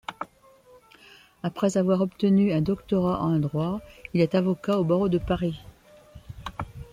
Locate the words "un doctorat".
2.53-3.19